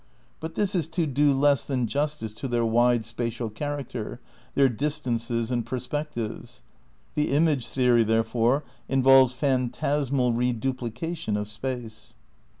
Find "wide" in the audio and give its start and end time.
2.65-3.05